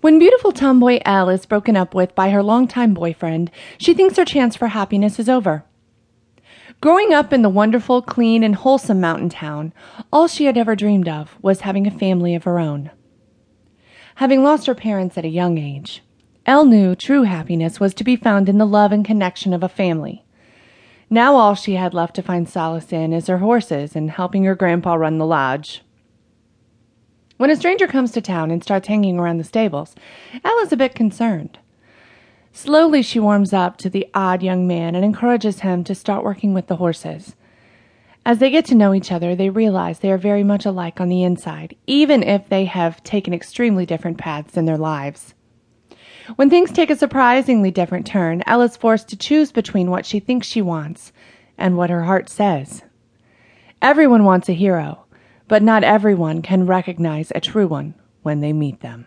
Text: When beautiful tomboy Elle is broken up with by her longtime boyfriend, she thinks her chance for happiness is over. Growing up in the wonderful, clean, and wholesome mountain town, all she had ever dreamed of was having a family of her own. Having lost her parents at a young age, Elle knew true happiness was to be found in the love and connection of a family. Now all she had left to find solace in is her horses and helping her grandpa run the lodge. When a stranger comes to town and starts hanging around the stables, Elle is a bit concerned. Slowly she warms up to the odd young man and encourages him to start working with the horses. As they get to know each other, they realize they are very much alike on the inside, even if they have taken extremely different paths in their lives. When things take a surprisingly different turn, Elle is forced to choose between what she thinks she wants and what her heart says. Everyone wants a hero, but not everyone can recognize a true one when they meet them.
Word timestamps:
When 0.00 0.18
beautiful 0.18 0.52
tomboy 0.52 1.00
Elle 1.04 1.30
is 1.30 1.46
broken 1.46 1.76
up 1.76 1.94
with 1.94 2.14
by 2.14 2.30
her 2.30 2.42
longtime 2.42 2.92
boyfriend, 2.92 3.50
she 3.78 3.94
thinks 3.94 4.16
her 4.16 4.24
chance 4.24 4.54
for 4.54 4.68
happiness 4.68 5.18
is 5.18 5.28
over. 5.28 5.64
Growing 6.82 7.14
up 7.14 7.32
in 7.32 7.40
the 7.40 7.48
wonderful, 7.48 8.02
clean, 8.02 8.42
and 8.42 8.54
wholesome 8.54 9.00
mountain 9.00 9.30
town, 9.30 9.72
all 10.12 10.28
she 10.28 10.44
had 10.44 10.58
ever 10.58 10.76
dreamed 10.76 11.08
of 11.08 11.36
was 11.40 11.62
having 11.62 11.86
a 11.86 11.90
family 11.90 12.34
of 12.34 12.44
her 12.44 12.58
own. 12.58 12.90
Having 14.16 14.42
lost 14.42 14.66
her 14.66 14.74
parents 14.74 15.16
at 15.16 15.24
a 15.24 15.28
young 15.28 15.56
age, 15.56 16.02
Elle 16.44 16.66
knew 16.66 16.94
true 16.94 17.22
happiness 17.22 17.80
was 17.80 17.94
to 17.94 18.04
be 18.04 18.14
found 18.14 18.48
in 18.50 18.58
the 18.58 18.66
love 18.66 18.92
and 18.92 19.04
connection 19.04 19.54
of 19.54 19.62
a 19.62 19.68
family. 19.68 20.24
Now 21.08 21.36
all 21.36 21.54
she 21.54 21.74
had 21.76 21.94
left 21.94 22.14
to 22.16 22.22
find 22.22 22.46
solace 22.46 22.92
in 22.92 23.14
is 23.14 23.28
her 23.28 23.38
horses 23.38 23.96
and 23.96 24.10
helping 24.10 24.44
her 24.44 24.54
grandpa 24.54 24.94
run 24.94 25.16
the 25.16 25.26
lodge. 25.26 25.82
When 27.36 27.50
a 27.50 27.56
stranger 27.56 27.86
comes 27.86 28.12
to 28.12 28.20
town 28.20 28.50
and 28.50 28.62
starts 28.62 28.88
hanging 28.88 29.18
around 29.18 29.38
the 29.38 29.44
stables, 29.44 29.94
Elle 30.42 30.58
is 30.60 30.72
a 30.72 30.76
bit 30.76 30.94
concerned. 30.94 31.58
Slowly 32.52 33.02
she 33.02 33.20
warms 33.20 33.52
up 33.52 33.76
to 33.78 33.90
the 33.90 34.08
odd 34.14 34.42
young 34.42 34.66
man 34.66 34.94
and 34.94 35.04
encourages 35.04 35.60
him 35.60 35.84
to 35.84 35.94
start 35.94 36.24
working 36.24 36.54
with 36.54 36.68
the 36.68 36.76
horses. 36.76 37.36
As 38.24 38.38
they 38.38 38.48
get 38.50 38.64
to 38.66 38.74
know 38.74 38.94
each 38.94 39.12
other, 39.12 39.36
they 39.36 39.50
realize 39.50 39.98
they 39.98 40.10
are 40.10 40.18
very 40.18 40.42
much 40.42 40.64
alike 40.64 40.98
on 41.00 41.10
the 41.10 41.22
inside, 41.22 41.76
even 41.86 42.22
if 42.22 42.48
they 42.48 42.64
have 42.64 43.04
taken 43.04 43.34
extremely 43.34 43.84
different 43.84 44.16
paths 44.16 44.56
in 44.56 44.64
their 44.64 44.78
lives. 44.78 45.34
When 46.36 46.50
things 46.50 46.72
take 46.72 46.90
a 46.90 46.96
surprisingly 46.96 47.70
different 47.70 48.06
turn, 48.06 48.42
Elle 48.46 48.62
is 48.62 48.76
forced 48.76 49.08
to 49.10 49.16
choose 49.16 49.52
between 49.52 49.90
what 49.90 50.06
she 50.06 50.18
thinks 50.18 50.46
she 50.46 50.62
wants 50.62 51.12
and 51.56 51.76
what 51.76 51.90
her 51.90 52.04
heart 52.04 52.28
says. 52.28 52.82
Everyone 53.80 54.24
wants 54.24 54.48
a 54.48 54.54
hero, 54.54 55.05
but 55.48 55.62
not 55.62 55.84
everyone 55.84 56.42
can 56.42 56.66
recognize 56.66 57.32
a 57.34 57.40
true 57.40 57.66
one 57.66 57.94
when 58.22 58.40
they 58.40 58.52
meet 58.52 58.80
them. 58.80 59.06